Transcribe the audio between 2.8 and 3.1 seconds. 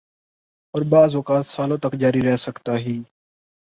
ہی۔